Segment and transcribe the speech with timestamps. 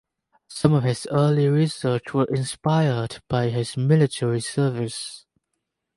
[0.47, 5.27] Some of his early research was inspired by his military service.